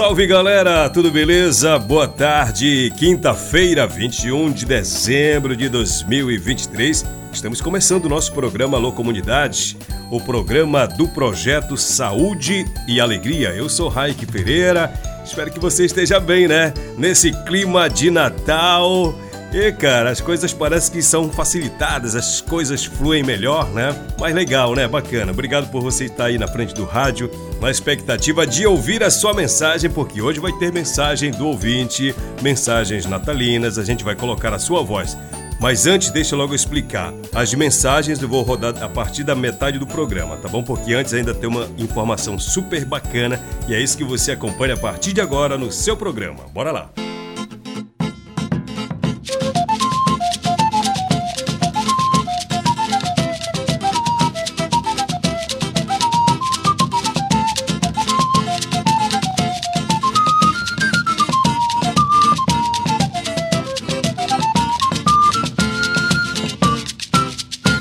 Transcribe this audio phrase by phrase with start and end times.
[0.00, 1.78] Salve galera, tudo beleza?
[1.78, 7.04] Boa tarde, quinta-feira, 21 de dezembro de 2023.
[7.30, 9.76] Estamos começando o nosso programa Alô Comunidade,
[10.10, 13.50] o programa do projeto Saúde e Alegria.
[13.50, 14.90] Eu sou Raik Pereira,
[15.22, 16.72] espero que você esteja bem, né?
[16.96, 19.14] Nesse clima de Natal
[19.52, 23.94] e cara, as coisas parecem que são facilitadas, as coisas fluem melhor, né?
[24.18, 24.86] Mas legal, né?
[24.86, 25.32] Bacana.
[25.32, 27.28] Obrigado por você estar aí na frente do rádio,
[27.60, 33.06] na expectativa de ouvir a sua mensagem, porque hoje vai ter mensagem do ouvinte, mensagens
[33.06, 35.16] natalinas, a gente vai colocar a sua voz.
[35.60, 37.12] Mas antes, deixa eu logo explicar.
[37.34, 40.62] As mensagens eu vou rodar a partir da metade do programa, tá bom?
[40.62, 44.78] Porque antes ainda tem uma informação super bacana e é isso que você acompanha a
[44.78, 46.44] partir de agora no seu programa.
[46.54, 46.99] Bora lá!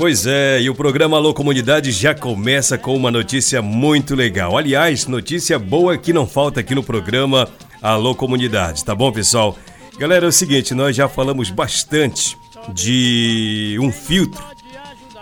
[0.09, 4.58] Pois é, e o programa Alô Comunidade já começa com uma notícia muito legal.
[4.58, 7.47] Aliás, notícia boa que não falta aqui no programa
[7.80, 9.56] Alô Comunidade, tá bom, pessoal?
[10.00, 12.36] Galera, é o seguinte, nós já falamos bastante
[12.74, 14.44] de um filtro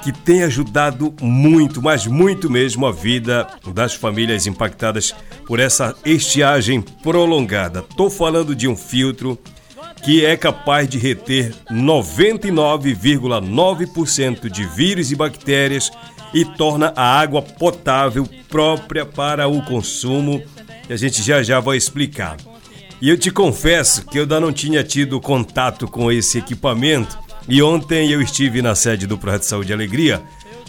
[0.01, 5.13] que tem ajudado muito, mas muito mesmo a vida das famílias impactadas
[5.45, 7.81] por essa estiagem prolongada.
[7.81, 9.37] Tô falando de um filtro
[10.07, 15.91] que é capaz de reter 99,9% de vírus e bactérias
[16.34, 20.41] e torna a água potável própria para o consumo.
[20.90, 22.38] E a gente já já vai explicar.
[23.01, 27.62] E eu te confesso que eu ainda não tinha tido contato com esse equipamento e
[27.62, 30.22] ontem eu estive na sede do Projeto Saúde e Alegria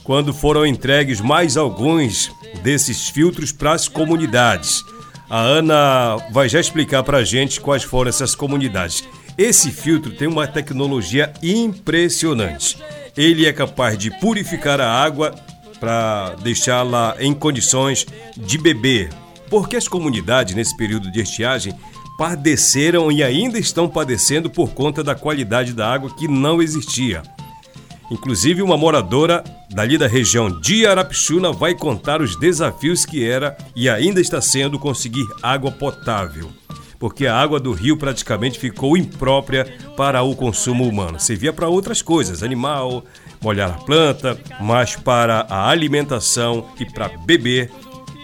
[0.03, 2.29] quando foram entregues mais alguns
[2.65, 4.83] desses filtros para as comunidades.
[5.31, 9.05] A Ana vai já explicar para a gente quais foram essas comunidades.
[9.39, 12.77] Esse filtro tem uma tecnologia impressionante.
[13.17, 15.33] Ele é capaz de purificar a água
[15.79, 18.05] para deixá-la em condições
[18.37, 19.11] de beber.
[19.49, 21.73] Porque as comunidades nesse período de estiagem
[22.19, 27.23] padeceram e ainda estão padecendo por conta da qualidade da água que não existia.
[28.11, 33.89] Inclusive, uma moradora dali da região de Arapixuna vai contar os desafios que era e
[33.89, 36.51] ainda está sendo conseguir água potável
[36.99, 39.65] porque a água do rio praticamente ficou imprópria
[39.97, 41.21] para o consumo humano.
[41.21, 43.05] Servia para outras coisas, animal,
[43.41, 47.71] molhar a planta, mas para a alimentação e para beber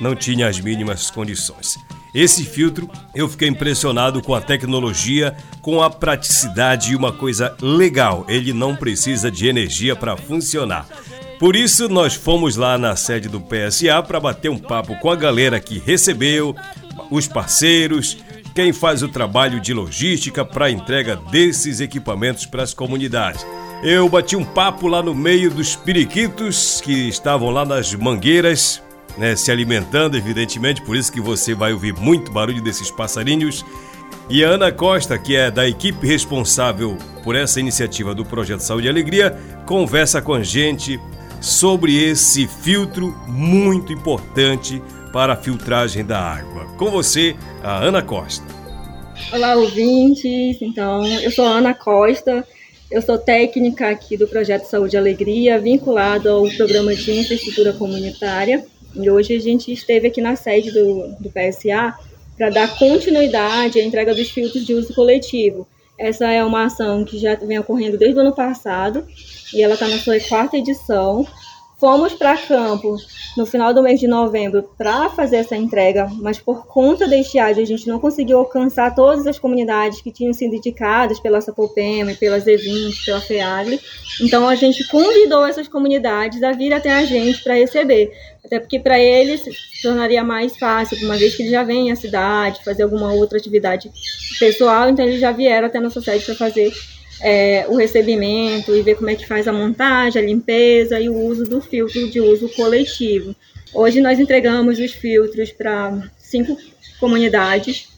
[0.00, 1.76] não tinha as mínimas condições.
[2.14, 8.24] Esse filtro, eu fiquei impressionado com a tecnologia, com a praticidade e uma coisa legal,
[8.28, 10.86] ele não precisa de energia para funcionar.
[11.40, 15.16] Por isso, nós fomos lá na sede do PSA para bater um papo com a
[15.16, 16.54] galera que recebeu,
[17.10, 18.18] os parceiros,
[18.54, 23.44] quem faz o trabalho de logística para a entrega desses equipamentos para as comunidades.
[23.82, 28.80] Eu bati um papo lá no meio dos periquitos que estavam lá nas mangueiras,
[29.18, 33.64] né, se alimentando, evidentemente, por isso que você vai ouvir muito barulho desses passarinhos.
[34.30, 38.86] E a Ana Costa, que é da equipe responsável por essa iniciativa do Projeto Saúde
[38.86, 39.36] e Alegria,
[39.66, 40.98] conversa com a gente
[41.40, 44.80] sobre esse filtro muito importante
[45.14, 46.66] para a filtragem da água.
[46.76, 48.44] Com você, a Ana Costa.
[49.32, 50.60] Olá, ouvintes.
[50.60, 52.44] Então, eu sou a Ana Costa,
[52.90, 58.66] eu sou técnica aqui do Projeto Saúde e Alegria, vinculado ao programa de infraestrutura comunitária.
[58.92, 61.94] E hoje a gente esteve aqui na sede do, do PSA
[62.36, 65.64] para dar continuidade à entrega dos filtros de uso coletivo.
[65.96, 69.06] Essa é uma ação que já vem ocorrendo desde o ano passado
[69.52, 71.24] e ela está na sua quarta edição
[71.84, 72.96] Fomos para campo
[73.36, 77.62] no final do mês de novembro para fazer essa entrega, mas por conta da estiagem
[77.62, 82.38] a gente não conseguiu alcançar todas as comunidades que tinham sido indicadas pela Sapopema, pela
[82.38, 83.78] Z20, pela FEAGRE.
[84.22, 88.10] Então a gente convidou essas comunidades a vir até a gente para receber,
[88.42, 89.44] até porque para eles
[89.82, 93.92] tornaria mais fácil, uma vez que eles já vêm à cidade, fazer alguma outra atividade
[94.40, 96.72] pessoal, então eles já vieram até a nossa sede para fazer
[97.20, 101.16] é, o recebimento e ver como é que faz a montagem, a limpeza e o
[101.16, 103.34] uso do filtro de uso coletivo.
[103.72, 106.56] Hoje nós entregamos os filtros para cinco
[107.00, 107.88] comunidades,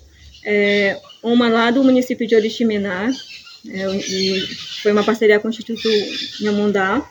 [0.45, 3.11] é, uma lá do município de Oriximiná,
[3.69, 3.87] é,
[4.83, 5.89] foi uma parceria com o Instituto
[6.41, 7.05] Nhamundá,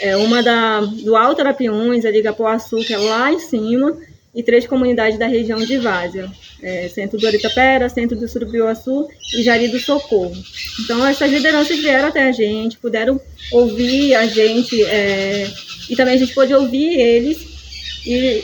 [0.00, 3.96] é, uma da, do Alto Arapiuns, ali Gapoaçu, que é lá em cima,
[4.34, 6.30] e três comunidades da região de Várzea,
[6.62, 9.06] é, centro do Aritapera, centro do Surubiuaçu
[9.36, 10.32] e Jari do Socorro.
[10.80, 13.20] Então, essas lideranças vieram até a gente, puderam
[13.52, 15.50] ouvir a gente, é,
[15.90, 17.38] e também a gente pôde ouvir eles,
[18.06, 18.42] e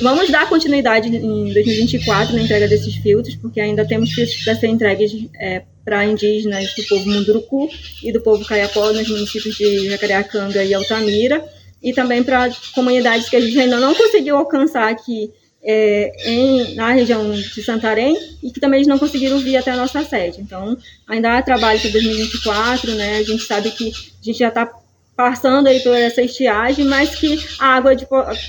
[0.00, 4.68] vamos dar continuidade em 2024 na entrega desses filtros, porque ainda temos filtros para ser
[4.68, 7.68] entregues é, para indígenas do povo Munduruku
[8.02, 11.44] e do povo Caiapó, nos municípios de Jacareacanga e Altamira,
[11.82, 15.32] e também para comunidades que a gente ainda não conseguiu alcançar aqui
[15.62, 19.76] é, em, na região de Santarém e que também eles não conseguiram vir até a
[19.76, 20.40] nossa sede.
[20.40, 23.18] Então, ainda há trabalho para 2024, né?
[23.18, 24.70] A gente sabe que a gente já está
[25.16, 28.06] passando aí por essa estiagem, mas que a água de,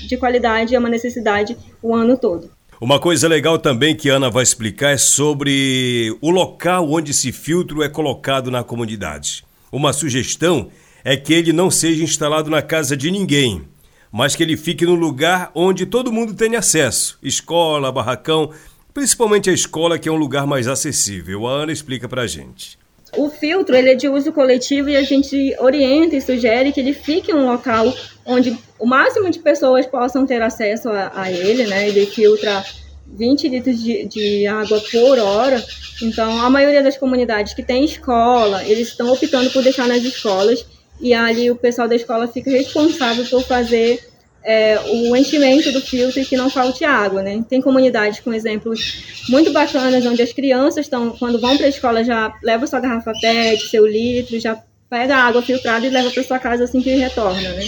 [0.08, 2.50] de qualidade é uma necessidade o ano todo.
[2.80, 7.30] Uma coisa legal também que a Ana vai explicar é sobre o local onde esse
[7.30, 9.44] filtro é colocado na comunidade.
[9.70, 10.68] Uma sugestão
[11.04, 13.62] é que ele não seja instalado na casa de ninguém,
[14.10, 18.50] mas que ele fique no lugar onde todo mundo tenha acesso escola, barracão,
[18.92, 21.46] principalmente a escola, que é um lugar mais acessível.
[21.46, 22.78] A Ana explica pra gente.
[23.16, 26.94] O filtro ele é de uso coletivo e a gente orienta e sugere que ele
[26.94, 27.92] fique em um local
[28.24, 31.88] onde o máximo de pessoas possam ter acesso a, a ele, né?
[31.88, 32.64] Ele filtra
[33.06, 35.62] 20 litros de, de, água por hora.
[36.00, 40.64] Então, a maioria das comunidades que tem escola, eles estão optando por deixar nas escolas
[41.02, 44.00] e ali o pessoal da escola fica responsável por fazer
[44.44, 47.44] é, o enchimento do filtro e que não falte água, né?
[47.48, 52.04] Tem comunidades com exemplos muito bacanas onde as crianças estão, quando vão para a escola,
[52.04, 54.60] já levam sua garrafa PET, seu litro, já
[54.92, 57.64] pega a água filtrada e leva para sua casa assim que retorna, né?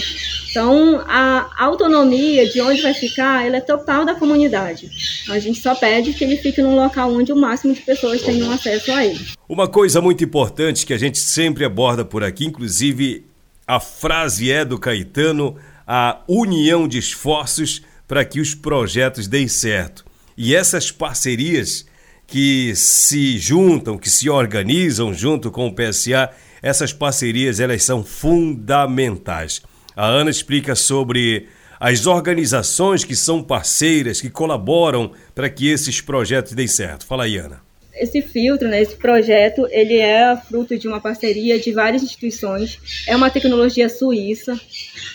[0.51, 4.91] Então, a autonomia de onde vai ficar, ela é total da comunidade.
[5.31, 8.51] A gente só pede que ele fique num local onde o máximo de pessoas tenham
[8.51, 9.25] acesso a ele.
[9.49, 13.25] Uma coisa muito importante que a gente sempre aborda por aqui, inclusive
[13.65, 15.55] a frase é do Caetano,
[15.87, 20.05] a união de esforços para que os projetos deem certo.
[20.37, 21.87] E essas parcerias
[22.27, 26.29] que se juntam, que se organizam junto com o PSA,
[26.61, 29.61] essas parcerias elas são fundamentais.
[29.95, 31.47] A Ana explica sobre
[31.79, 37.05] as organizações que são parceiras, que colaboram para que esses projetos deem certo.
[37.05, 37.61] Fala aí, Ana.
[37.93, 42.77] Esse filtro, né, esse projeto, ele é fruto de uma parceria de várias instituições.
[43.07, 44.59] É uma tecnologia suíça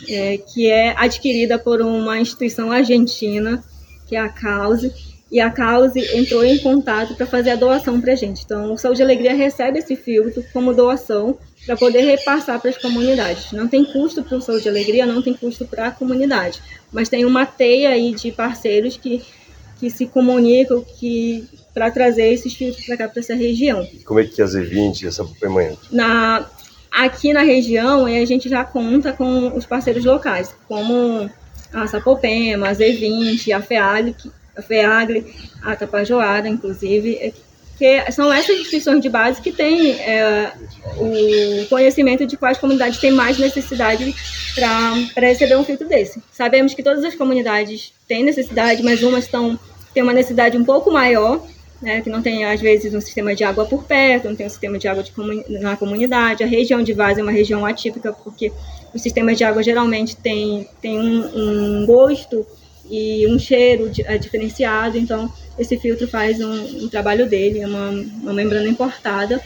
[0.08, 3.62] é, que é adquirida por uma instituição argentina,
[4.08, 4.94] que é a Cause,
[5.30, 8.42] e a Cause entrou em contato para fazer a doação para a gente.
[8.44, 12.78] Então, o Saúde e Alegria recebe esse filtro como doação para poder repassar para as
[12.78, 13.52] comunidades.
[13.52, 16.60] Não tem custo para o Saúde e Alegria, não tem custo para a comunidade,
[16.92, 19.22] mas tem uma teia aí de parceiros que,
[19.78, 23.86] que se comunicam que para trazer esses filtros para cá, para essa região.
[24.04, 26.48] Como é que é a Z20 essa Sapopema Na
[26.90, 31.30] Aqui na região, a gente já conta com os parceiros locais, como
[31.72, 35.26] a Sapopema, a Z20, a FEAG, a FEAGRE,
[35.62, 37.32] a Tapajoara, inclusive, é
[37.80, 40.52] que são essas instituições de base que têm é,
[40.98, 44.14] o conhecimento de quais comunidades têm mais necessidade
[44.54, 46.22] para receber um filtro desse.
[46.30, 49.58] Sabemos que todas as comunidades têm necessidade, mas umas estão,
[49.94, 51.42] têm uma necessidade um pouco maior,
[51.80, 54.50] né, que não tem, às vezes, um sistema de água por perto, não tem um
[54.50, 55.10] sistema de água de
[55.48, 56.44] na comunidade.
[56.44, 58.52] A região de Vaz é uma região atípica, porque
[58.92, 62.46] os sistemas de água geralmente têm tem um, um gosto
[62.90, 67.90] e um cheiro é, diferenciado, então esse filtro faz um, um trabalho dele, é uma,
[67.90, 69.40] uma, membrana importada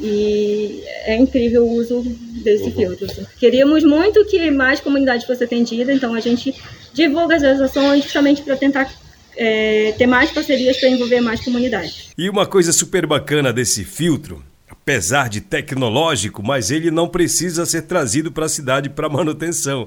[0.00, 2.02] e é incrível o uso
[2.42, 2.72] desse uhum.
[2.72, 3.06] filtro.
[3.06, 3.26] Assim.
[3.38, 6.54] Queríamos muito que mais comunidade fosse atendida, então a gente
[6.92, 8.92] divulga as ações justamente para tentar
[9.36, 12.10] é, ter mais parcerias para envolver mais comunidades.
[12.16, 14.42] E uma coisa super bacana desse filtro
[14.88, 19.86] apesar de tecnológico, mas ele não precisa ser trazido para a cidade para manutenção.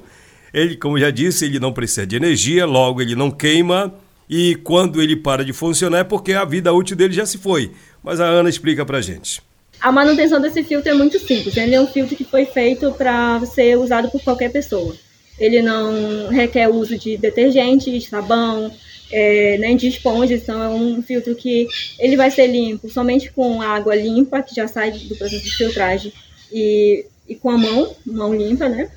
[0.52, 3.94] Ele, como já disse, ele não precisa de energia, logo ele não queima
[4.28, 7.72] e quando ele para de funcionar é porque a vida útil dele já se foi.
[8.02, 9.42] Mas a Ana explica pra gente.
[9.80, 11.56] A manutenção desse filtro é muito simples.
[11.56, 14.94] Ele é um filtro que foi feito para ser usado por qualquer pessoa.
[15.38, 18.72] ele não requer uso de detergente, sabão,
[19.10, 21.66] é, nem de esponja, então é um filtro que
[21.98, 26.12] ele vai ser limpo somente com água limpa, que já sai do processo de filtragem,
[26.52, 28.90] e, e com a mão, mão limpa, né?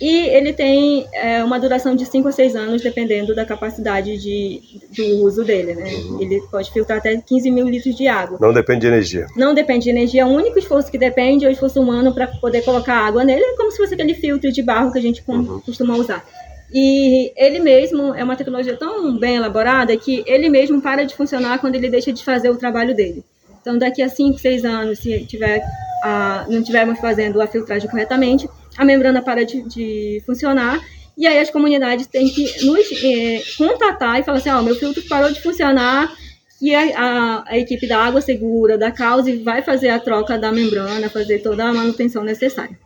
[0.00, 4.60] E ele tem é, uma duração de 5 a 6 anos, dependendo da capacidade de,
[4.96, 5.88] do uso dele, né?
[5.94, 6.20] Uhum.
[6.20, 8.38] Ele pode filtrar até 15 mil litros de água.
[8.40, 9.26] Não depende de energia.
[9.36, 10.26] Não depende de energia.
[10.26, 13.56] O único esforço que depende é o esforço humano para poder colocar água nele, é
[13.56, 15.60] como se fosse aquele filtro de barro que a gente uhum.
[15.60, 16.24] costuma usar.
[16.72, 21.60] E ele mesmo é uma tecnologia tão bem elaborada que ele mesmo para de funcionar
[21.60, 23.24] quando ele deixa de fazer o trabalho dele.
[23.64, 25.64] Então, daqui a 5, 6 anos, se tiver,
[26.02, 30.78] a, não estivermos fazendo a filtragem corretamente, a membrana para de, de funcionar
[31.16, 34.74] e aí as comunidades têm que nos é, contatar e falar assim, ó, oh, meu
[34.74, 36.12] filtro parou de funcionar
[36.60, 40.52] e a, a, a, equipe da Água Segura, da Causa, vai fazer a troca da
[40.52, 42.78] membrana, fazer toda a manutenção necessária.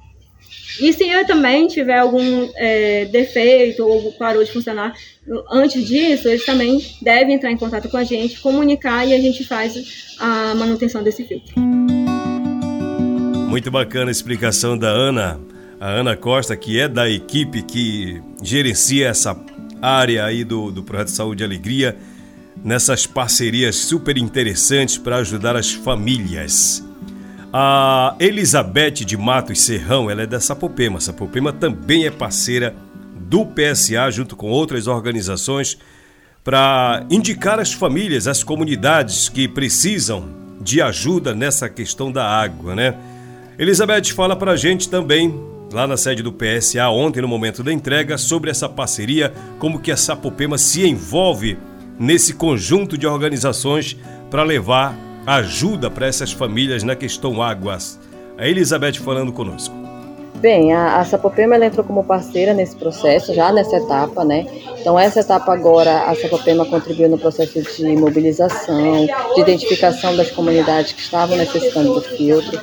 [0.80, 4.94] E se eu também tiver algum é, defeito ou parou de funcionar
[5.50, 9.44] antes disso, eles também devem entrar em contato com a gente, comunicar e a gente
[9.44, 11.54] faz a manutenção desse filtro.
[13.48, 15.40] Muito bacana a explicação da Ana
[15.80, 19.38] a Ana Costa, que é da equipe que gerencia essa
[19.80, 21.96] área aí do, do Projeto Saúde e Alegria,
[22.64, 26.84] nessas parcerias super interessantes para ajudar as famílias.
[27.52, 31.00] A Elizabeth de Matos Serrão, ela é da Sapopema.
[31.00, 32.74] Sapopema também é parceira
[33.16, 35.78] do PSA, junto com outras organizações,
[36.44, 40.28] para indicar as famílias, as comunidades que precisam
[40.60, 42.94] de ajuda nessa questão da água, né?
[43.58, 45.34] Elizabeth fala para a gente também
[45.72, 49.90] lá na sede do PSA ontem no momento da entrega sobre essa parceria, como que
[49.90, 51.58] a Sapopema se envolve
[51.98, 53.96] nesse conjunto de organizações
[54.30, 58.00] para levar ajuda para essas famílias na questão águas.
[58.38, 59.74] A Elizabeth falando conosco.
[60.36, 64.46] Bem, a, a Sapopema ela entrou como parceira nesse processo, já nessa etapa, né?
[64.80, 70.92] Então, essa etapa agora, a Sapopema contribuiu no processo de mobilização, de identificação das comunidades
[70.92, 72.58] que estavam necessitando do filtro.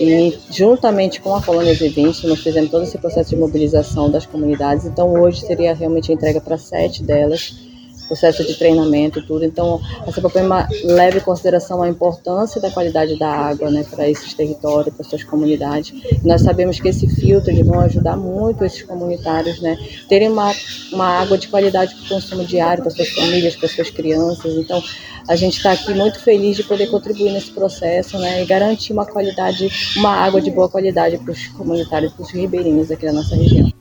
[0.00, 4.86] E juntamente com a Colônia Z20, nós fizemos todo esse processo de mobilização das comunidades.
[4.86, 7.67] Então hoje seria realmente a entrega para sete delas,
[8.08, 9.44] processo de treinamento tudo.
[9.44, 14.34] Então a CEPAPEMA leva em consideração a importância da qualidade da água né, para esses
[14.34, 15.92] territórios, para suas comunidades.
[16.24, 19.76] Nós sabemos que esse filtro eles vão ajudar muito esses comunitários, né,
[20.08, 20.52] terem uma,
[20.92, 24.56] uma água de qualidade para o consumo diário, para suas famílias, para suas crianças.
[24.56, 24.82] Então
[25.28, 29.04] a gente está aqui muito feliz de poder contribuir nesse processo né, e garantir uma
[29.04, 33.36] qualidade, uma água de boa qualidade para os comunitários, para os ribeirinhos aqui da nossa
[33.36, 33.77] região.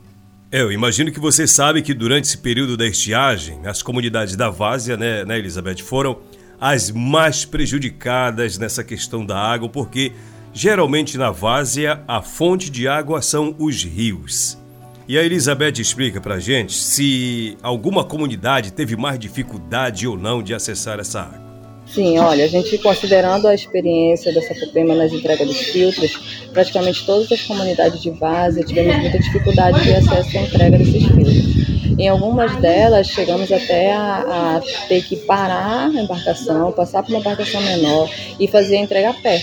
[0.49, 4.95] Eu imagino que você sabe que durante esse período da estiagem, as comunidades da Várzea,
[4.95, 6.19] né, né, Elizabeth, foram
[6.57, 10.13] as mais prejudicadas nessa questão da água, porque
[10.53, 14.57] geralmente na Várzea a fonte de água são os rios.
[15.05, 20.53] E a Elizabeth explica pra gente se alguma comunidade teve mais dificuldade ou não de
[20.53, 21.46] acessar essa água.
[21.89, 27.31] Sim, olha, a gente considerando a experiência dessa Copema nas entregas dos filtros, praticamente todas
[27.31, 31.67] as comunidades de base tivemos muita dificuldade de acesso à entrega desses filtros.
[31.97, 37.19] Em algumas delas, chegamos até a, a, ter que parar a embarcação, passar por uma
[37.19, 38.07] embarcação menor
[38.39, 39.41] e fazer a entrega a pé,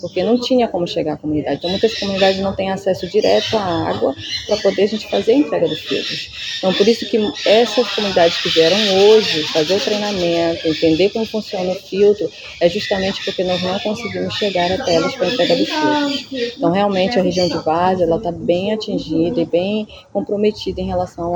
[0.00, 1.56] porque não tinha como chegar à comunidade.
[1.56, 4.14] Então, muitas comunidades não têm acesso direto à água
[4.46, 6.30] para poder a gente fazer a entrega dos filtros.
[6.58, 8.76] Então, por isso que essas comunidades que vieram
[9.08, 14.34] hoje fazer o treinamento, entender como funciona o filtro, é justamente porque nós não conseguimos
[14.34, 16.54] chegar até elas para a entrega dos filtros.
[16.56, 21.34] Então, realmente, a região de base ela está bem atingida e bem comprometida em relação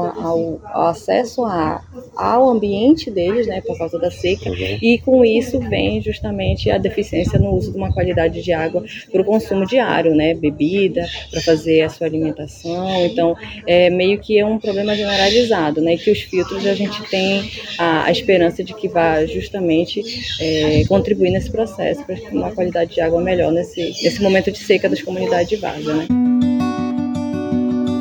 [0.64, 1.82] ao acesso a,
[2.16, 4.78] ao ambiente deles, né, por causa da seca, uhum.
[4.80, 9.20] e com isso vem justamente a deficiência no uso de uma qualidade de água para
[9.20, 13.06] o consumo diário, né, bebida, para fazer a sua alimentação.
[13.06, 17.50] Então, é meio que é um problema generalizado, né, que os filtros a gente tem
[17.78, 20.02] a, a esperança de que vá justamente
[20.40, 24.88] é, contribuir nesse processo para uma qualidade de água melhor nesse, nesse momento de seca
[24.88, 26.06] das comunidades de vaza, né.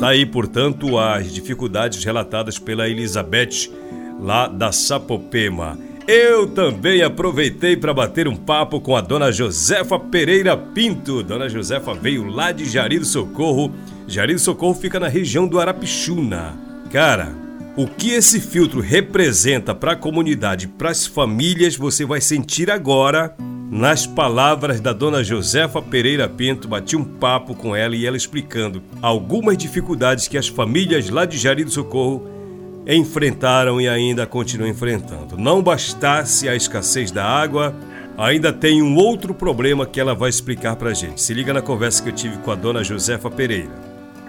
[0.00, 3.70] Tá aí, portanto, as dificuldades relatadas pela Elizabeth
[4.18, 5.78] lá da Sapopema.
[6.12, 11.22] Eu também aproveitei para bater um papo com a dona Josefa Pereira Pinto.
[11.22, 13.72] Dona Josefa veio lá de Jari do Socorro.
[14.08, 16.58] Jari do Socorro fica na região do Arapixuna.
[16.90, 17.32] Cara,
[17.76, 23.36] o que esse filtro representa para a comunidade, para as famílias, você vai sentir agora
[23.70, 28.82] nas palavras da dona Josefa Pereira Pinto, bati um papo com ela e ela explicando
[29.00, 32.39] algumas dificuldades que as famílias lá de Jari do Socorro
[32.86, 35.36] enfrentaram e ainda continuam enfrentando.
[35.36, 37.74] Não bastasse a escassez da água,
[38.16, 41.20] ainda tem um outro problema que ela vai explicar pra gente.
[41.20, 43.70] Se liga na conversa que eu tive com a dona Josefa Pereira.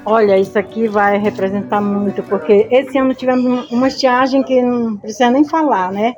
[0.05, 5.29] Olha, isso aqui vai representar muito, porque esse ano tivemos uma estiagem que não precisa
[5.29, 6.15] nem falar, né?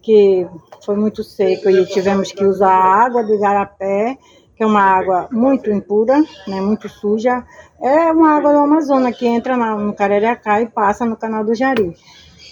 [0.00, 0.46] Que
[0.84, 4.16] foi muito seco e tivemos que usar a água do igarapé,
[4.56, 7.44] que é uma água muito impura, né, muito suja.
[7.80, 11.96] É uma água do Amazonas que entra no Caririacá e passa no canal do Jari.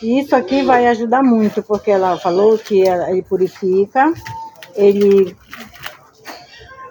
[0.02, 4.12] E isso aqui vai ajudar muito, porque ela falou que ele purifica,
[4.74, 5.36] ele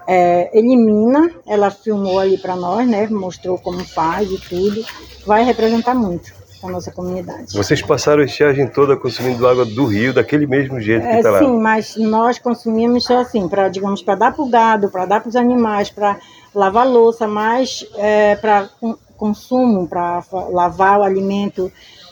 [0.08, 3.08] é, elimina, ela filmou ali para nós, né?
[3.08, 4.86] Mostrou como faz e tudo.
[5.26, 7.54] Vai representar muito a nossa comunidade.
[7.54, 11.32] Vocês passaram a estiagem toda consumindo água do rio, daquele mesmo jeito que está é,
[11.32, 11.40] lá?
[11.40, 15.22] Sim, mas nós consumimos só assim, para, digamos, para dar para o gado, para dar
[15.22, 16.20] para os animais, para
[16.54, 18.70] lavar louça, mas é, para
[19.18, 21.72] consumo, para lavar o alimento,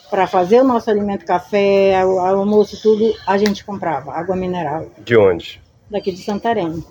[0.09, 4.87] para fazer o nosso alimento café, o almoço, tudo, a gente comprava água mineral.
[5.03, 5.61] De onde?
[5.89, 6.83] Daqui de Santarém.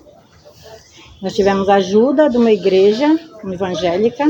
[1.21, 4.25] Nós tivemos ajuda de uma igreja evangélica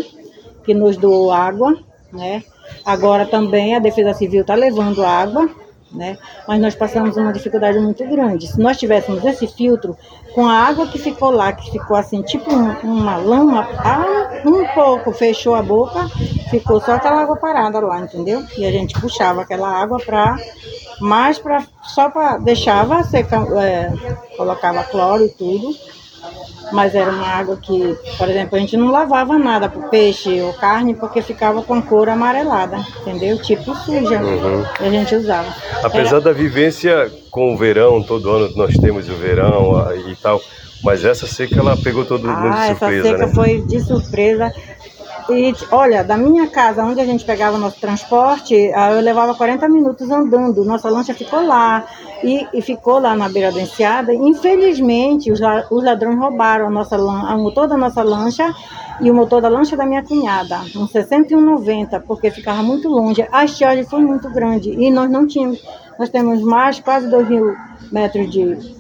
[0.64, 1.78] que nos doou água,
[2.12, 2.44] né?
[2.86, 5.50] Agora também a Defesa Civil está levando água,
[5.92, 6.18] né?
[6.48, 8.48] Mas nós passamos uma dificuldade muito grande.
[8.48, 9.98] Se nós tivéssemos esse filtro
[10.34, 13.68] com a água que ficou lá, que ficou assim tipo um, uma lama,
[14.46, 16.08] um pouco fechou a boca,
[16.50, 18.44] ficou só aquela água parada lá, entendeu?
[18.58, 20.38] E a gente puxava aquela água para
[21.02, 23.92] mais para só para deixava secar, é,
[24.38, 25.74] colocava cloro e tudo
[26.72, 30.54] mas era uma água que, por exemplo, a gente não lavava nada para peixe ou
[30.54, 33.42] carne porque ficava com cor amarelada, entendeu?
[33.42, 34.22] Tipo suja.
[34.22, 34.66] Uhum.
[34.82, 35.54] E a gente usava.
[35.84, 36.22] Apesar era...
[36.22, 40.42] da vivência com o verão, todo ano nós temos o verão e tal,
[40.84, 43.34] mas essa seca ela pegou todo mundo ah, de surpresa, essa seca né?
[43.34, 44.54] foi de surpresa.
[45.30, 49.70] E olha, da minha casa, onde a gente pegava nosso transporte, ah, eu levava 40
[49.70, 50.66] minutos andando.
[50.66, 51.86] Nossa lancha ficou lá
[52.24, 54.14] e, e ficou lá na beira da enseada.
[54.14, 58.54] Infelizmente, os, os ladrões roubaram a nossa, o motor da nossa lancha
[59.02, 63.26] e o motor da lancha da minha cunhada, um 6190, porque ficava muito longe.
[63.32, 65.64] A estiagem foi muito grande e nós não tínhamos.
[65.98, 67.56] Nós temos mais quase 2 mil
[67.92, 68.80] metros de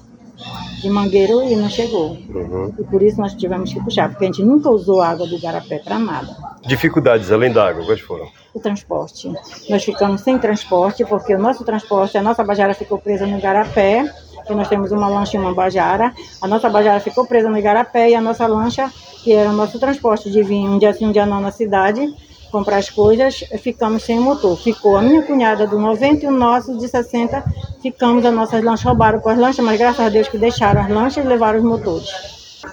[0.81, 2.17] de mangueiro e não chegou.
[2.29, 2.73] Uhum.
[2.77, 5.79] E por isso nós tivemos que puxar, porque a gente nunca usou água do Garapé
[5.79, 6.35] para nada.
[6.65, 8.27] Dificuldades além da água, quais foram?
[8.53, 9.31] O transporte.
[9.69, 14.05] Nós ficamos sem transporte, porque o nosso transporte, a nossa bajara ficou presa no Garapé,
[14.45, 16.13] que nós temos uma lancha e uma bajara.
[16.41, 18.91] A nossa bajara ficou presa no Igarapé e a nossa lancha,
[19.23, 22.01] que era o nosso transporte de vinho um dia sim, um dia não na cidade,
[22.49, 24.57] comprar as coisas, ficamos sem motor.
[24.57, 27.43] Ficou a minha cunhada do 90 e o nosso de 60,
[27.81, 30.89] ficamos, as nossas lanchas roubaram com as lanchas, mas graças a Deus que deixaram as
[30.89, 32.09] lanchas e levaram os motores.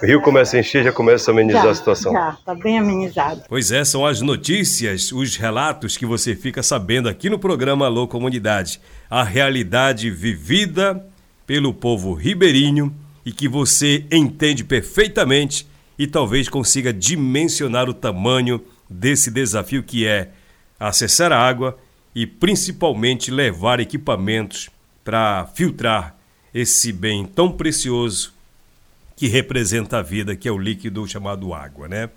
[0.01, 2.11] O rio começa a encher, já começa a amenizar já, a situação.
[2.11, 3.43] Já, está bem amenizado.
[3.47, 8.07] Pois é, são as notícias, os relatos que você fica sabendo aqui no programa Alô
[8.07, 8.81] Comunidade.
[9.09, 11.03] A realidade vivida
[11.45, 12.93] pelo povo ribeirinho
[13.25, 15.65] e que você entende perfeitamente
[15.97, 20.31] e talvez consiga dimensionar o tamanho desse desafio que é
[20.79, 21.77] acessar a água
[22.13, 24.69] e principalmente levar equipamentos
[25.03, 26.15] para filtrar
[26.53, 28.33] esse bem tão precioso
[29.15, 32.09] que representa a vida, que é o líquido chamado água, né?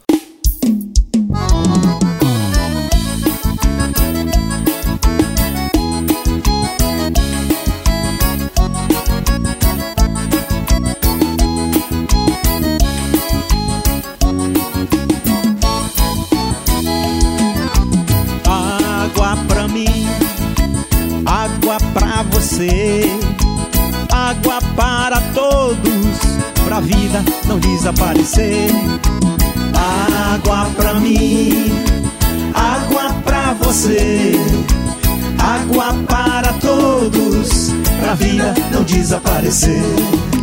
[38.20, 39.82] Vida não desaparecer.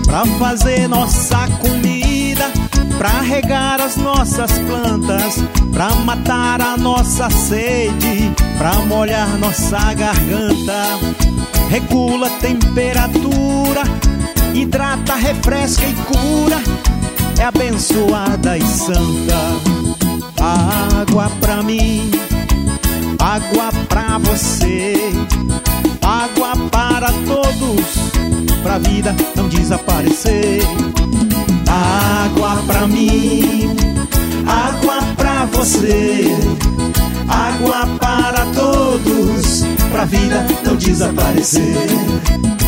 [0.05, 2.51] Pra fazer nossa comida,
[2.97, 11.27] pra regar as nossas plantas, pra matar a nossa sede, pra molhar nossa garganta
[11.69, 13.83] regula a temperatura,
[14.53, 16.61] hidrata, refresca e cura,
[17.39, 19.37] é abençoada e santa.
[20.39, 22.09] Água pra mim,
[23.19, 25.11] água pra você,
[26.01, 26.55] água
[26.99, 27.85] para todos,
[28.63, 30.63] pra vida não desaparecer.
[31.69, 33.69] Água pra mim,
[34.47, 36.35] água pra você,
[37.29, 41.87] água para todos pra vida não desaparecer.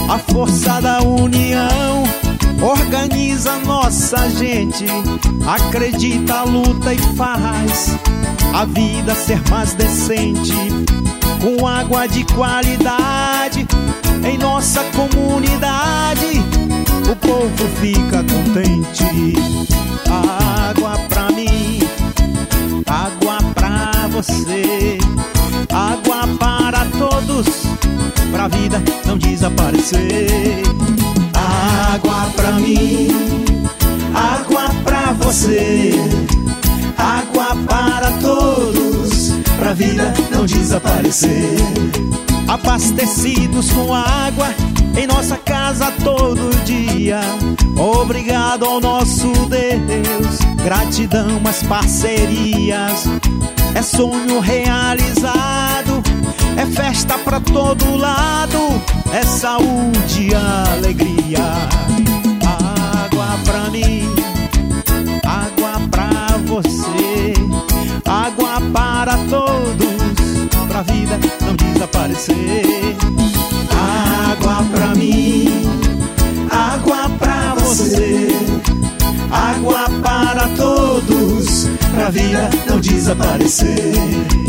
[0.07, 2.03] A força da união
[2.61, 4.85] organiza nossa gente,
[5.47, 7.97] acredita, luta e faz
[8.53, 10.53] a vida ser mais decente.
[11.41, 13.65] Com água de qualidade
[14.23, 16.43] em nossa comunidade
[17.09, 19.33] o povo fica contente.
[20.09, 21.79] Água pra mim,
[22.85, 24.97] água pra você,
[25.71, 27.47] água para todos,
[28.31, 30.63] pra vida não desaparecer.
[31.93, 33.07] Água pra mim,
[34.13, 35.93] água pra você,
[36.97, 41.57] água para todos, pra vida não desaparecer.
[42.49, 44.47] Abastecidos com água
[44.97, 47.21] em nossa casa todo dia.
[47.77, 53.05] Obrigado ao nosso Deus, gratidão às parcerias.
[53.75, 56.01] É sonho realizado,
[56.57, 58.57] é festa pra todo lado,
[59.13, 61.43] é saúde e alegria.
[63.05, 64.09] Água pra mim,
[65.23, 67.33] água pra você,
[68.05, 72.97] água para todos, pra vida não desaparecer
[74.29, 75.47] água pra mim,
[76.51, 78.27] água pra você,
[79.31, 84.48] água para todos, pra vida não desaparecer.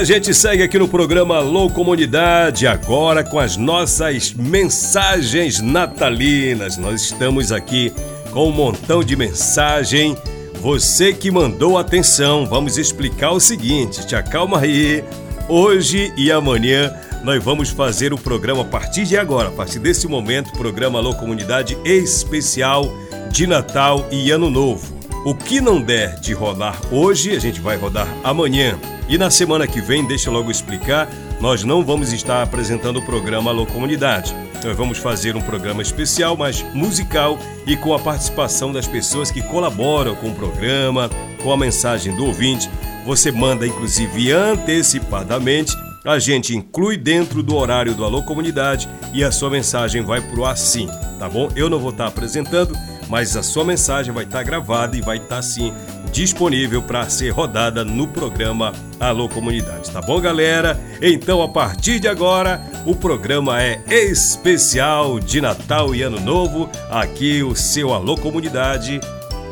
[0.00, 6.78] A gente segue aqui no programa Alô Comunidade, agora com as nossas mensagens natalinas.
[6.78, 7.92] Nós estamos aqui
[8.32, 10.16] com um montão de mensagem.
[10.54, 15.04] Você que mandou atenção, vamos explicar o seguinte: te acalma aí.
[15.46, 20.08] Hoje e amanhã nós vamos fazer o programa a partir de agora, a partir desse
[20.08, 22.90] momento, programa Alô Comunidade especial
[23.30, 24.98] de Natal e Ano Novo.
[25.26, 28.78] O que não der de rodar hoje, a gente vai rodar amanhã.
[29.10, 31.08] E na semana que vem, deixa eu logo explicar,
[31.40, 34.32] nós não vamos estar apresentando o programa Alô Comunidade.
[34.62, 39.42] Nós vamos fazer um programa especial, mas musical e com a participação das pessoas que
[39.42, 41.10] colaboram com o programa,
[41.42, 42.70] com a mensagem do ouvinte.
[43.04, 45.76] Você manda, inclusive, antecipadamente.
[46.04, 50.44] A gente inclui dentro do horário do Alô Comunidade e a sua mensagem vai pro
[50.44, 51.50] ar sim, tá bom?
[51.56, 55.42] Eu não vou estar apresentando, mas a sua mensagem vai estar gravada e vai estar
[55.42, 55.74] sim
[56.12, 60.78] disponível para ser rodada no programa Alô Comunidade, tá bom, galera?
[61.00, 66.68] Então, a partir de agora, o programa é especial de Natal e Ano Novo.
[66.90, 69.00] Aqui o seu Alô Comunidade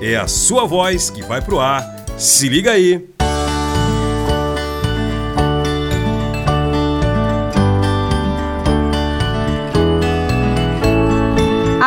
[0.03, 1.85] é a sua voz que vai pro ar.
[2.17, 3.18] Se liga aí.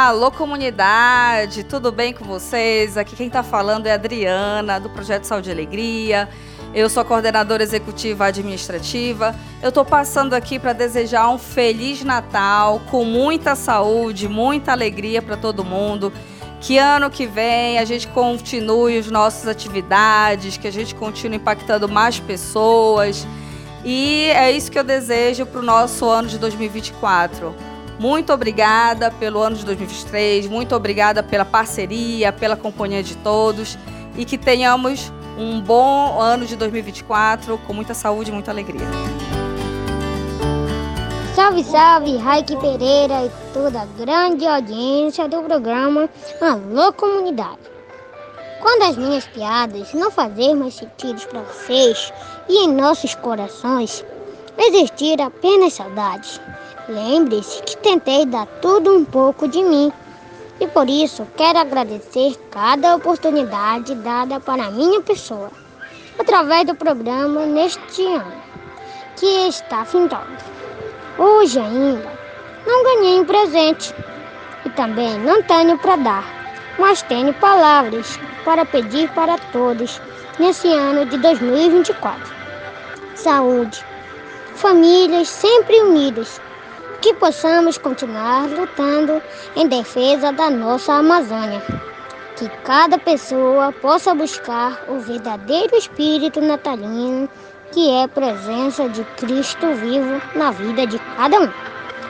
[0.03, 2.97] Alô comunidade, tudo bem com vocês?
[2.97, 6.27] Aqui quem está falando é a Adriana, do Projeto Saúde e Alegria.
[6.73, 9.35] Eu sou coordenadora executiva administrativa.
[9.61, 15.37] Eu estou passando aqui para desejar um feliz Natal, com muita saúde, muita alegria para
[15.37, 16.11] todo mundo.
[16.59, 21.87] Que ano que vem a gente continue as nossas atividades, que a gente continue impactando
[21.87, 23.27] mais pessoas.
[23.85, 27.70] E é isso que eu desejo para o nosso ano de 2024.
[28.01, 33.77] Muito obrigada pelo ano de 2023, muito obrigada pela parceria, pela companhia de todos
[34.17, 38.87] e que tenhamos um bom ano de 2024 com muita saúde e muita alegria.
[41.35, 46.09] Salve, salve, Raik Pereira e toda a grande audiência do programa
[46.41, 47.59] Alô Comunidade.
[48.61, 52.11] Quando as minhas piadas não fazerem mais sentido para vocês
[52.49, 54.03] e em nossos corações
[54.57, 56.41] existir apenas saudades,
[56.93, 59.93] Lembre-se que tentei dar tudo um pouco de mim
[60.59, 65.49] e por isso quero agradecer cada oportunidade dada para a minha pessoa
[66.19, 68.33] através do programa neste ano
[69.15, 70.35] que está findando.
[71.17, 72.11] Hoje ainda
[72.67, 73.95] não ganhei um presente
[74.65, 76.25] e também não tenho para dar,
[76.77, 80.01] mas tenho palavras para pedir para todos
[80.37, 82.33] nesse ano de 2024.
[83.15, 83.81] Saúde,
[84.55, 86.41] famílias sempre unidas
[87.01, 89.21] que possamos continuar lutando
[89.55, 91.61] em defesa da nossa Amazônia.
[92.37, 97.27] Que cada pessoa possa buscar o verdadeiro espírito natalino,
[97.71, 101.49] que é a presença de Cristo vivo na vida de cada um.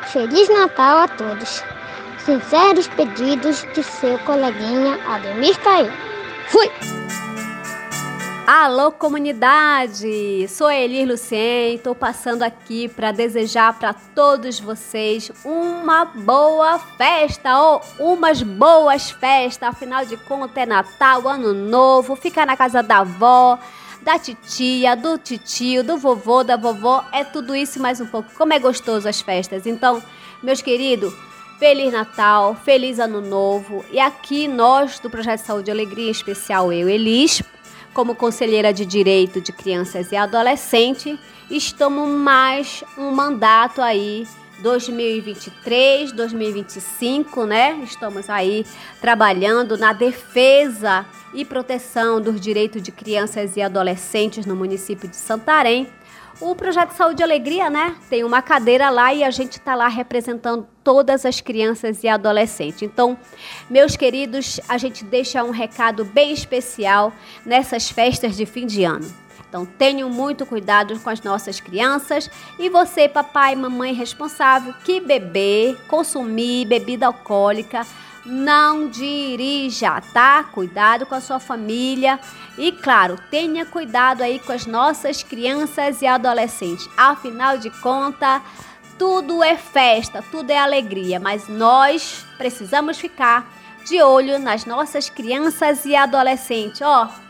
[0.08, 1.63] Feliz Natal a todos.
[2.19, 5.91] Sinceros pedidos de seu coleguinha Ademir Caio.
[6.47, 7.01] Fui!
[8.47, 16.80] Alô comunidade, sou Elir Lucien, estou passando aqui para desejar para todos vocês uma boa
[16.97, 22.82] festa ou umas boas festas, afinal de contas é Natal, Ano Novo, ficar na casa
[22.82, 23.60] da avó,
[24.01, 27.06] da titia, do titio, do vovô, da vovó.
[27.12, 28.34] É tudo isso e mais um pouco.
[28.36, 29.67] Como é gostoso as festas.
[29.67, 30.01] Então,
[30.41, 31.13] meus queridos,
[31.60, 33.86] Feliz Natal, Feliz Ano Novo.
[33.91, 37.43] E aqui nós do Projeto Saúde e Alegria, especial eu, Elis,
[37.93, 41.17] como conselheira de Direito de Crianças e Adolescentes,
[41.49, 44.25] estamos mais um mandato aí
[44.62, 47.80] 2023, 2025, né?
[47.84, 48.65] Estamos aí
[49.01, 55.88] trabalhando na defesa e proteção dos direitos de crianças e adolescentes no município de Santarém
[56.41, 57.95] o projeto Saúde e Alegria, né?
[58.10, 62.82] Tem uma cadeira lá e a gente está lá representando todas as crianças e adolescentes.
[62.82, 63.17] Então,
[63.69, 67.13] meus queridos, a gente deixa um recado bem especial
[67.45, 69.08] nessas festas de fim de ano.
[69.47, 74.99] Então, tenham muito cuidado com as nossas crianças e você, papai e mamãe responsável, que
[74.99, 77.86] beber, consumir bebida alcoólica
[78.25, 80.43] não dirija, tá?
[80.43, 82.19] Cuidado com a sua família
[82.57, 86.89] e, claro, tenha cuidado aí com as nossas crianças e adolescentes.
[86.95, 88.41] Afinal de contas,
[88.97, 93.51] tudo é festa, tudo é alegria, mas nós precisamos ficar
[93.86, 96.81] de olho nas nossas crianças e adolescentes.
[96.81, 97.20] Ó, oh,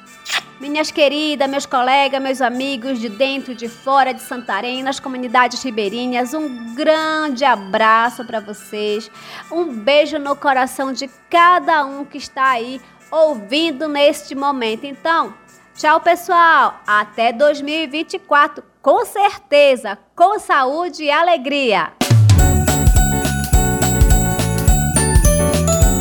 [0.62, 6.36] minhas queridas, meus colegas, meus amigos de dentro, de fora de Santarém, nas comunidades ribeirinhas,
[6.36, 9.10] um grande abraço para vocês.
[9.52, 14.86] Um beijo no coração de cada um que está aí ouvindo neste momento.
[14.86, 15.34] Então,
[15.76, 16.80] tchau, pessoal.
[16.86, 21.91] Até 2024, com certeza, com saúde e alegria.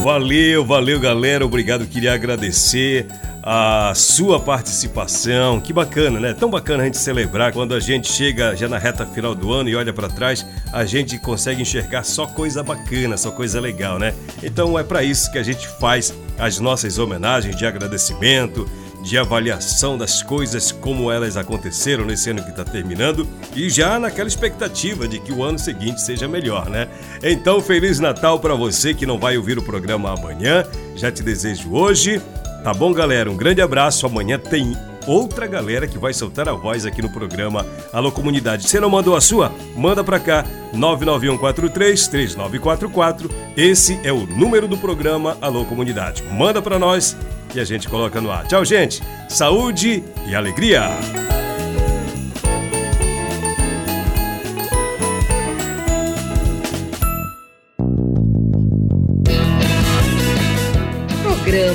[0.02, 1.44] Valeu, valeu, galera.
[1.44, 1.86] Obrigado.
[1.86, 3.06] Queria agradecer
[3.42, 5.60] a sua participação.
[5.60, 6.32] Que bacana, né?
[6.32, 9.68] Tão bacana a gente celebrar quando a gente chega já na reta final do ano
[9.68, 14.14] e olha para trás, a gente consegue enxergar só coisa bacana, só coisa legal, né?
[14.42, 18.66] Então é para isso que a gente faz as nossas homenagens de agradecimento,
[19.02, 24.28] de avaliação das coisas como elas aconteceram nesse ano que está terminando e já naquela
[24.28, 26.88] expectativa de que o ano seguinte seja melhor, né?
[27.22, 30.64] Então, Feliz Natal para você que não vai ouvir o programa amanhã.
[30.96, 32.20] Já te desejo hoje
[32.62, 33.30] Tá bom, galera?
[33.30, 34.04] Um grande abraço.
[34.04, 38.68] Amanhã tem outra galera que vai soltar a voz aqui no programa Alô Comunidade.
[38.68, 39.52] Você não mandou a sua?
[39.76, 43.30] Manda pra cá, 991433944.
[43.56, 46.22] Esse é o número do programa Alô Comunidade.
[46.24, 47.16] Manda pra nós
[47.54, 48.46] e a gente coloca no ar.
[48.46, 49.02] Tchau, gente.
[49.28, 50.90] Saúde e alegria.